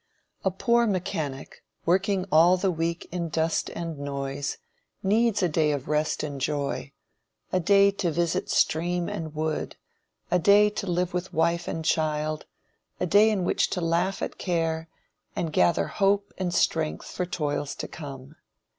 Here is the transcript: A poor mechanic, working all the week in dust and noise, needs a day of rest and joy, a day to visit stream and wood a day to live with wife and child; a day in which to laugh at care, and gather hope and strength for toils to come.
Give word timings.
A 0.43 0.49
poor 0.49 0.87
mechanic, 0.87 1.63
working 1.85 2.25
all 2.31 2.57
the 2.57 2.71
week 2.71 3.07
in 3.11 3.29
dust 3.29 3.69
and 3.69 3.99
noise, 3.99 4.57
needs 5.03 5.43
a 5.43 5.47
day 5.47 5.71
of 5.71 5.87
rest 5.87 6.23
and 6.23 6.41
joy, 6.41 6.91
a 7.51 7.59
day 7.59 7.91
to 7.91 8.09
visit 8.09 8.49
stream 8.49 9.07
and 9.07 9.35
wood 9.35 9.75
a 10.31 10.39
day 10.39 10.71
to 10.71 10.87
live 10.87 11.13
with 11.13 11.31
wife 11.33 11.67
and 11.67 11.85
child; 11.85 12.47
a 12.99 13.05
day 13.05 13.29
in 13.29 13.43
which 13.43 13.69
to 13.69 13.79
laugh 13.79 14.23
at 14.23 14.39
care, 14.39 14.89
and 15.35 15.53
gather 15.53 15.85
hope 15.85 16.33
and 16.35 16.51
strength 16.51 17.05
for 17.11 17.27
toils 17.27 17.75
to 17.75 17.87
come. 17.87 18.35